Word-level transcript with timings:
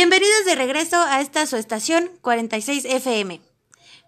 Bienvenidos 0.00 0.46
de 0.46 0.54
regreso 0.54 0.96
a 0.96 1.20
esta 1.20 1.44
su 1.44 1.56
estación 1.56 2.08
46 2.22 2.86
FM. 2.86 3.42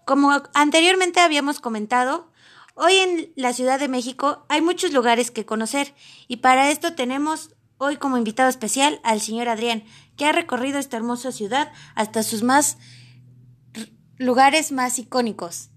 Como 0.07 0.41
anteriormente 0.55 1.19
habíamos 1.19 1.59
comentado, 1.59 2.31
hoy 2.73 2.93
en 2.93 3.31
la 3.35 3.53
Ciudad 3.53 3.79
de 3.79 3.87
México 3.87 4.43
hay 4.49 4.61
muchos 4.61 4.91
lugares 4.91 5.29
que 5.29 5.45
conocer 5.45 5.93
y 6.27 6.37
para 6.37 6.71
esto 6.71 6.95
tenemos 6.95 7.51
hoy 7.77 7.97
como 7.97 8.17
invitado 8.17 8.49
especial 8.49 8.99
al 9.03 9.21
señor 9.21 9.49
Adrián, 9.49 9.83
que 10.17 10.25
ha 10.25 10.31
recorrido 10.31 10.79
esta 10.79 10.97
hermosa 10.97 11.31
ciudad 11.31 11.71
hasta 11.93 12.23
sus 12.23 12.41
más 12.41 12.79
lugares 14.17 14.71
más 14.71 14.97
icónicos. 14.97 15.69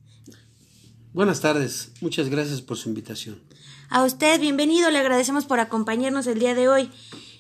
Buenas 1.12 1.42
tardes, 1.42 1.92
muchas 2.00 2.30
gracias 2.30 2.62
por 2.62 2.78
su 2.78 2.88
invitación. 2.88 3.42
A 3.90 4.02
usted, 4.02 4.40
bienvenido, 4.40 4.91
le 4.91 4.98
agradecemos 4.98 5.45
por 5.45 5.60
acompañarnos 5.60 6.27
el 6.27 6.38
día 6.38 6.55
de 6.55 6.69
hoy. 6.69 6.91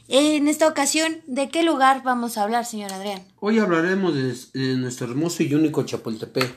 En 0.08 0.46
esta 0.46 0.68
ocasión, 0.68 1.16
¿de 1.26 1.48
qué 1.48 1.64
lugar 1.64 2.02
vamos 2.04 2.38
a 2.38 2.44
hablar, 2.44 2.64
señor 2.64 2.92
Adrián? 2.92 3.22
Hoy 3.40 3.58
hablaremos 3.58 4.14
de, 4.14 4.76
nuestro 4.76 5.08
hermoso 5.08 5.42
y 5.42 5.52
único 5.52 5.82
Chapultepec, 5.82 6.48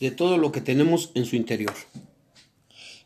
de 0.00 0.10
todo 0.10 0.36
lo 0.36 0.52
que 0.52 0.60
tenemos 0.60 1.10
en 1.14 1.24
su 1.24 1.36
interior. 1.36 1.72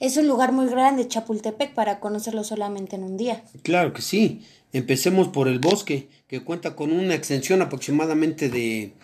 Es 0.00 0.16
un 0.16 0.26
lugar 0.26 0.50
muy 0.50 0.66
grande, 0.66 1.06
Chapultepec, 1.06 1.74
para 1.74 2.00
conocerlo 2.00 2.42
solamente 2.42 2.96
en 2.96 3.04
un 3.04 3.16
día. 3.16 3.44
Claro 3.62 3.92
que 3.92 4.02
sí. 4.02 4.44
Empecemos 4.72 5.28
por 5.28 5.46
el 5.46 5.60
bosque, 5.60 6.08
que 6.26 6.42
cuenta 6.42 6.74
con 6.74 6.90
una 6.90 7.14
extensión 7.14 7.62
aproximadamente 7.62 8.48
de 8.48 8.94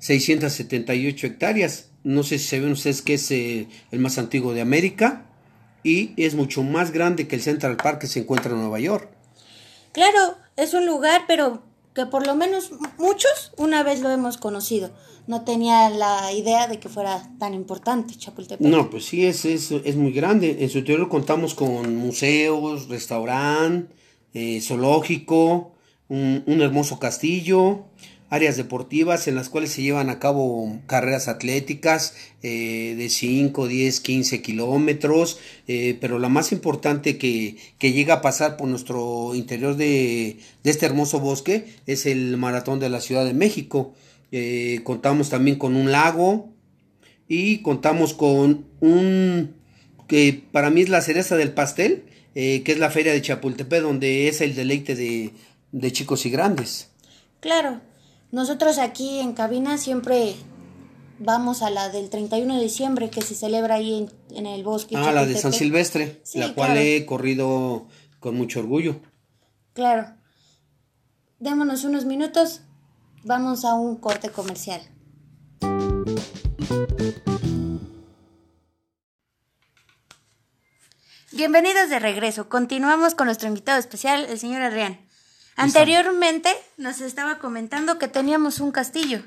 678 0.00 1.28
hectáreas. 1.28 1.90
No 2.02 2.24
sé 2.24 2.40
si 2.40 2.48
saben 2.48 2.72
ustedes 2.72 3.02
que 3.02 3.14
es 3.14 3.30
eh, 3.30 3.68
el 3.92 4.00
más 4.00 4.18
antiguo 4.18 4.52
de 4.52 4.62
América 4.62 5.26
y 5.84 6.12
es 6.16 6.34
mucho 6.34 6.64
más 6.64 6.90
grande 6.90 7.28
que 7.28 7.36
el 7.36 7.42
Central 7.42 7.76
Park 7.76 8.00
que 8.00 8.06
se 8.08 8.18
encuentra 8.18 8.50
en 8.50 8.58
Nueva 8.58 8.80
York. 8.80 9.13
Claro, 9.94 10.36
es 10.56 10.74
un 10.74 10.86
lugar, 10.86 11.22
pero 11.28 11.62
que 11.94 12.04
por 12.04 12.26
lo 12.26 12.34
menos 12.34 12.72
muchos 12.98 13.52
una 13.56 13.84
vez 13.84 14.00
lo 14.00 14.10
hemos 14.10 14.36
conocido. 14.36 14.90
No 15.28 15.44
tenía 15.44 15.88
la 15.88 16.32
idea 16.32 16.66
de 16.66 16.80
que 16.80 16.88
fuera 16.88 17.22
tan 17.38 17.54
importante 17.54 18.16
Chapultepec. 18.16 18.66
No, 18.66 18.90
pues 18.90 19.04
sí, 19.06 19.24
es, 19.24 19.44
es, 19.44 19.70
es 19.70 19.96
muy 19.96 20.12
grande. 20.12 20.58
En 20.60 20.68
su 20.68 20.78
interior 20.78 21.08
contamos 21.08 21.54
con 21.54 21.96
museos, 21.96 22.88
restaurante, 22.88 23.94
eh, 24.34 24.60
zoológico, 24.60 25.72
un, 26.08 26.42
un 26.46 26.60
hermoso 26.60 26.98
castillo, 26.98 27.86
áreas 28.30 28.56
deportivas 28.56 29.28
en 29.28 29.36
las 29.36 29.48
cuales 29.48 29.70
se 29.70 29.82
llevan 29.82 30.10
a 30.10 30.18
cabo 30.18 30.80
carreras 30.86 31.28
atléticas 31.28 32.14
eh, 32.42 32.94
de 32.96 33.08
5, 33.08 33.68
10, 33.68 34.00
15 34.00 34.42
kilómetros, 34.42 35.38
eh, 35.68 35.96
pero 36.00 36.18
la 36.18 36.28
más 36.28 36.52
importante 36.52 37.18
que, 37.18 37.56
que, 37.78 37.92
llega 37.92 38.14
a 38.14 38.22
pasar 38.22 38.56
por 38.56 38.68
nuestro 38.68 39.34
interior 39.34 39.76
de, 39.76 40.38
este 40.64 40.86
hermoso 40.86 41.20
bosque 41.20 41.66
es 41.86 42.06
el 42.06 42.36
maratón 42.36 42.80
de 42.80 42.88
la 42.88 43.00
Ciudad 43.00 43.24
de 43.24 43.34
México. 43.34 43.94
Eh, 44.32 44.80
contamos 44.84 45.30
también 45.30 45.56
con 45.56 45.76
un 45.76 45.92
lago 45.92 46.52
y 47.28 47.58
contamos 47.58 48.14
con 48.14 48.66
un 48.80 49.54
que 50.08 50.42
para 50.50 50.70
mí 50.70 50.82
es 50.82 50.88
la 50.88 51.00
cereza 51.00 51.36
del 51.36 51.52
pastel, 51.52 52.04
que 52.34 52.64
es 52.66 52.78
la 52.78 52.90
feria 52.90 53.12
de 53.12 53.22
Chapultepec, 53.22 53.80
donde 53.80 54.26
es 54.28 54.40
el 54.40 54.56
deleite 54.56 54.96
de, 54.96 55.30
de 55.70 55.92
chicos 55.92 56.26
y 56.26 56.30
grandes. 56.30 56.90
Claro, 57.40 57.80
nosotros 58.34 58.78
aquí 58.78 59.20
en 59.20 59.32
cabina 59.32 59.78
siempre 59.78 60.34
vamos 61.20 61.62
a 61.62 61.70
la 61.70 61.88
del 61.88 62.10
31 62.10 62.56
de 62.56 62.62
diciembre 62.62 63.08
que 63.08 63.22
se 63.22 63.36
celebra 63.36 63.76
ahí 63.76 64.08
en, 64.30 64.46
el 64.46 64.64
bosque. 64.64 64.96
Ah, 64.98 65.12
la 65.12 65.24
de 65.24 65.38
San 65.38 65.52
Silvestre, 65.52 66.20
la 66.34 66.52
cual 66.52 66.76
he 66.76 67.06
corrido 67.06 67.86
con 68.18 68.36
mucho 68.36 68.58
orgullo. 68.58 69.00
Claro. 69.72 70.16
Démonos 71.38 71.84
unos 71.84 72.06
minutos, 72.06 72.62
vamos 73.22 73.64
a 73.64 73.74
un 73.74 73.96
corte 73.98 74.30
comercial. 74.30 74.82
Bienvenidos 81.30 81.88
de 81.88 82.00
regreso. 82.00 82.48
Continuamos 82.48 83.14
con 83.14 83.26
nuestro 83.26 83.46
invitado 83.46 83.78
especial, 83.78 84.26
el 84.28 84.40
señor 84.40 84.62
Adrián. 84.62 85.03
Anteriormente 85.56 86.50
nos 86.76 87.00
estaba 87.00 87.38
comentando 87.38 87.98
que 87.98 88.08
teníamos 88.08 88.60
un 88.60 88.72
castillo. 88.72 89.22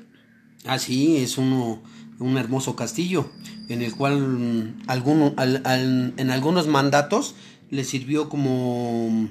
Ah, 0.66 0.78
sí, 0.78 1.16
es 1.16 1.38
uno, 1.38 1.82
un 2.18 2.36
hermoso 2.36 2.76
castillo 2.76 3.30
en 3.68 3.82
el 3.82 3.94
cual 3.94 4.18
mm, 4.18 4.82
alguno, 4.86 5.34
en 5.38 6.30
algunos 6.30 6.66
mandatos 6.66 7.34
le 7.70 7.84
sirvió 7.84 8.28
como 8.28 9.28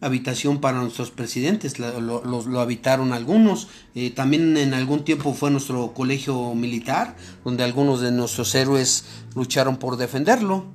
habitación 0.00 0.60
para 0.60 0.80
nuestros 0.80 1.12
presidentes, 1.12 1.78
lo, 1.78 2.00
lo, 2.00 2.60
habitaron 2.60 3.12
algunos, 3.12 3.68
eh, 3.94 4.10
también 4.10 4.56
en 4.56 4.74
algún 4.74 5.04
tiempo 5.04 5.32
fue 5.32 5.50
nuestro 5.50 5.94
colegio 5.94 6.54
militar, 6.56 7.14
donde 7.44 7.62
algunos 7.62 8.00
de 8.00 8.10
nuestros 8.10 8.52
héroes 8.56 9.04
lucharon 9.36 9.76
por 9.76 9.96
defenderlo. 9.96 10.66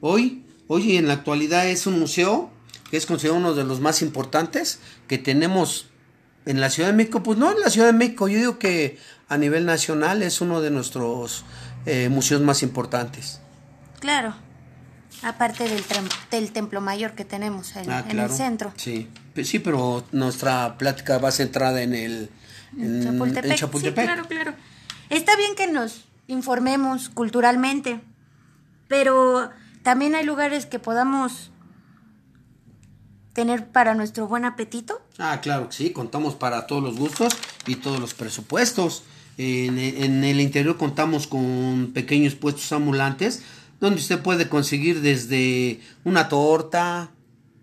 Hoy, 0.00 0.44
hoy 0.66 0.96
en 0.96 1.06
la 1.06 1.14
actualidad 1.14 1.68
es 1.68 1.86
un 1.86 2.00
museo 2.00 2.50
que 2.94 2.98
es 2.98 3.06
considerado 3.06 3.40
uno 3.40 3.54
de 3.54 3.64
los 3.64 3.80
más 3.80 4.02
importantes 4.02 4.78
que 5.08 5.18
tenemos 5.18 5.86
en 6.46 6.60
la 6.60 6.70
Ciudad 6.70 6.90
de 6.90 6.94
México. 6.94 7.24
Pues 7.24 7.36
no 7.36 7.50
en 7.50 7.58
la 7.58 7.68
Ciudad 7.68 7.88
de 7.88 7.92
México, 7.92 8.28
yo 8.28 8.38
digo 8.38 8.58
que 8.60 9.00
a 9.28 9.36
nivel 9.36 9.66
nacional 9.66 10.22
es 10.22 10.40
uno 10.40 10.60
de 10.60 10.70
nuestros 10.70 11.44
eh, 11.86 12.08
museos 12.08 12.40
más 12.42 12.62
importantes. 12.62 13.40
Claro, 13.98 14.36
aparte 15.24 15.68
del, 15.68 15.82
del 16.30 16.52
templo 16.52 16.80
mayor 16.80 17.16
que 17.16 17.24
tenemos 17.24 17.74
en, 17.74 17.90
ah, 17.90 18.04
el 18.08 18.30
centro. 18.30 18.72
Sí, 18.76 19.10
sí, 19.42 19.58
pero 19.58 20.04
nuestra 20.12 20.78
plática 20.78 21.18
va 21.18 21.32
centrada 21.32 21.82
en 21.82 21.94
el 21.94 22.30
en, 22.78 23.02
Chapultepec. 23.56 24.04
claro, 24.04 24.28
claro. 24.28 24.54
Está 25.10 25.36
bien 25.36 25.56
que 25.56 25.66
nos 25.66 26.04
informemos 26.28 27.08
culturalmente, 27.08 28.00
pero 28.86 29.50
también 29.82 30.14
hay 30.14 30.24
lugares 30.24 30.66
que 30.66 30.78
podamos 30.78 31.50
tener 33.34 33.66
para 33.66 33.94
nuestro 33.94 34.26
buen 34.26 34.46
apetito? 34.46 35.02
Ah, 35.18 35.40
claro 35.42 35.68
que 35.68 35.74
sí, 35.74 35.90
contamos 35.90 36.34
para 36.34 36.66
todos 36.66 36.82
los 36.82 36.96
gustos 36.96 37.36
y 37.66 37.76
todos 37.76 38.00
los 38.00 38.14
presupuestos. 38.14 39.02
En, 39.36 39.78
el 40.24 40.40
interior 40.40 40.76
contamos 40.76 41.26
con 41.26 41.90
pequeños 41.92 42.36
puestos 42.36 42.70
ambulantes 42.70 43.42
donde 43.80 44.00
usted 44.00 44.20
puede 44.20 44.48
conseguir 44.48 45.00
desde 45.00 45.80
una 46.04 46.28
torta, 46.28 47.10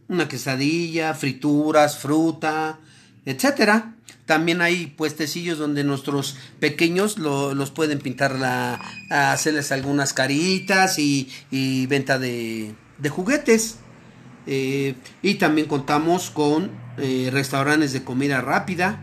una 0.09 0.27
quesadilla, 0.27 1.13
frituras, 1.13 1.97
fruta, 1.97 2.79
etcétera. 3.25 3.95
También 4.25 4.61
hay 4.61 4.87
puestecillos 4.87 5.57
donde 5.57 5.85
nuestros 5.85 6.35
pequeños 6.59 7.17
los 7.17 7.71
pueden 7.71 7.99
pintar, 7.99 8.37
la, 8.37 8.79
hacerles 9.09 9.71
algunas 9.71 10.13
caritas 10.13 10.99
y, 10.99 11.87
venta 11.87 12.19
de 12.19 12.75
juguetes. 13.09 13.77
Eh, 14.47 14.95
y 15.21 15.35
también 15.35 15.67
contamos 15.67 16.31
con 16.31 16.71
eh, 16.97 17.29
restaurantes 17.31 17.93
de 17.93 18.03
comida 18.03 18.41
rápida. 18.41 18.99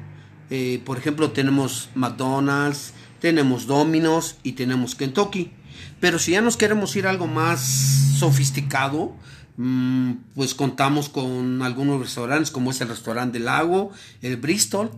Eh, 0.51 0.83
por 0.85 0.99
ejemplo, 0.99 1.31
tenemos 1.33 1.91
McDonald's, 1.95 2.93
tenemos 3.21 3.67
Domino's 3.67 4.37
y 4.43 4.53
tenemos 4.53 4.95
Kentucky. 4.95 5.53
Pero 6.01 6.19
si 6.19 6.33
ya 6.33 6.41
nos 6.41 6.57
queremos 6.57 6.95
ir 6.97 7.07
a 7.07 7.11
algo 7.11 7.27
más 7.27 7.61
sofisticado, 8.19 9.15
mm, 9.57 10.13
pues 10.35 10.55
contamos 10.55 11.09
con 11.09 11.63
algunos 11.63 12.01
restaurantes 12.01 12.51
como 12.51 12.71
es 12.71 12.81
el 12.81 12.89
restaurante 12.89 13.39
del 13.39 13.47
lago, 13.47 13.93
el 14.23 14.37
Bristol, 14.37 14.91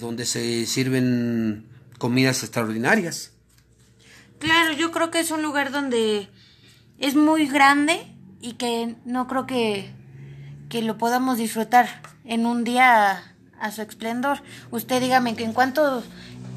donde 0.00 0.24
se 0.24 0.64
sirven 0.64 1.66
comidas 1.98 2.42
extraordinarias. 2.42 3.32
Claro, 4.38 4.72
yo 4.72 4.90
creo 4.92 5.10
que 5.10 5.20
es 5.20 5.30
un 5.30 5.42
lugar 5.42 5.70
donde 5.70 6.30
es 6.98 7.16
muy 7.16 7.46
grande 7.46 8.17
y 8.40 8.54
que 8.54 8.94
no 9.04 9.26
creo 9.26 9.46
que, 9.46 9.90
que 10.68 10.82
lo 10.82 10.98
podamos 10.98 11.38
disfrutar 11.38 11.88
en 12.24 12.46
un 12.46 12.64
día 12.64 13.22
a, 13.60 13.72
su 13.72 13.82
esplendor. 13.82 14.42
Usted 14.70 15.00
dígame 15.00 15.34
que 15.34 15.44
en 15.44 15.52
cuánto 15.52 16.02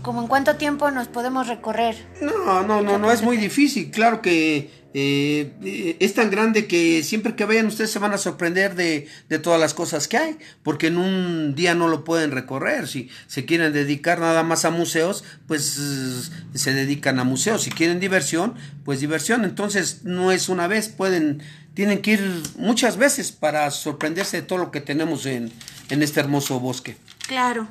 como 0.01 0.21
en 0.21 0.27
cuánto 0.27 0.55
tiempo 0.55 0.89
nos 0.89 1.07
podemos 1.07 1.47
recorrer. 1.47 1.95
No, 2.21 2.63
no, 2.63 2.81
no, 2.81 2.97
no 2.97 3.11
es 3.11 3.21
muy 3.21 3.37
difícil. 3.37 3.91
Claro 3.91 4.21
que 4.21 4.80
eh, 4.93 5.97
es 5.99 6.13
tan 6.13 6.29
grande 6.29 6.67
que 6.67 7.01
siempre 7.03 7.35
que 7.35 7.45
vayan 7.45 7.67
ustedes 7.67 7.91
se 7.91 7.99
van 7.99 8.13
a 8.13 8.17
sorprender 8.17 8.75
de, 8.75 9.07
de, 9.29 9.39
todas 9.39 9.59
las 9.59 9.73
cosas 9.73 10.07
que 10.07 10.17
hay, 10.17 10.37
porque 10.63 10.87
en 10.87 10.97
un 10.97 11.55
día 11.55 11.75
no 11.75 11.87
lo 11.87 12.03
pueden 12.03 12.31
recorrer. 12.31 12.87
Si 12.87 13.09
se 13.27 13.45
quieren 13.45 13.71
dedicar 13.71 14.19
nada 14.19 14.43
más 14.43 14.65
a 14.65 14.69
museos, 14.69 15.23
pues 15.47 16.31
se 16.53 16.73
dedican 16.73 17.19
a 17.19 17.23
museos. 17.23 17.63
Si 17.63 17.71
quieren 17.71 17.99
diversión, 17.99 18.55
pues 18.83 18.99
diversión. 18.99 19.45
Entonces 19.45 20.03
no 20.03 20.31
es 20.31 20.49
una 20.49 20.67
vez, 20.67 20.89
pueden 20.89 21.41
tienen 21.73 22.01
que 22.01 22.11
ir 22.11 22.43
muchas 22.57 22.97
veces 22.97 23.31
para 23.31 23.71
sorprenderse 23.71 24.41
de 24.41 24.43
todo 24.43 24.59
lo 24.59 24.71
que 24.71 24.81
tenemos 24.81 25.25
en, 25.25 25.51
en 25.89 26.03
este 26.03 26.19
hermoso 26.19 26.59
bosque. 26.59 26.97
Claro. 27.27 27.67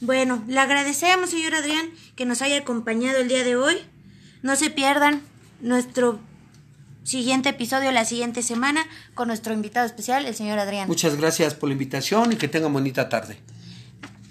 Bueno, 0.00 0.42
le 0.48 0.58
agradecemos, 0.58 1.30
señor 1.30 1.54
Adrián, 1.54 1.90
que 2.16 2.24
nos 2.24 2.42
haya 2.42 2.58
acompañado 2.58 3.18
el 3.18 3.28
día 3.28 3.44
de 3.44 3.56
hoy. 3.56 3.76
No 4.42 4.56
se 4.56 4.70
pierdan 4.70 5.22
nuestro 5.60 6.20
siguiente 7.04 7.50
episodio 7.50 7.92
la 7.92 8.04
siguiente 8.04 8.42
semana 8.42 8.84
con 9.14 9.28
nuestro 9.28 9.54
invitado 9.54 9.86
especial, 9.86 10.26
el 10.26 10.34
señor 10.34 10.58
Adrián. 10.58 10.88
Muchas 10.88 11.16
gracias 11.16 11.54
por 11.54 11.68
la 11.68 11.74
invitación 11.74 12.32
y 12.32 12.36
que 12.36 12.48
tengan 12.48 12.72
bonita 12.72 13.08
tarde. 13.08 13.38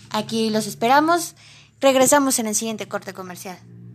Aquí 0.10 0.50
los 0.50 0.68
esperamos. 0.68 1.36
Regresamos 1.80 2.40
en 2.40 2.48
el 2.48 2.56
siguiente 2.56 2.88
corte 2.88 3.14
comercial. 3.14 3.58